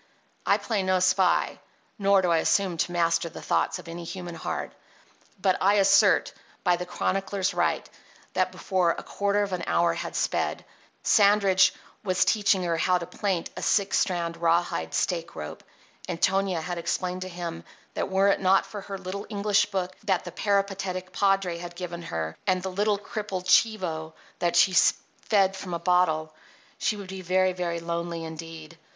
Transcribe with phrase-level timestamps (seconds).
[0.47, 1.59] I play no spy;
[1.99, 4.71] nor do I assume to master the thoughts of any human heart;
[5.39, 7.87] but I assert, by the chronicler's right,
[8.33, 10.65] that before a quarter of an hour had sped,
[11.03, 11.71] Sandridge
[12.03, 15.63] was teaching her how to plaint a six strand rawhide stake rope,
[16.07, 17.63] and Tonia had explained to him
[17.93, 22.01] that were it not for her little English book that the peripatetic padre had given
[22.01, 26.33] her and the little crippled chivo, that she fed from a bottle,
[26.79, 28.79] she would be very, very lonely indeed.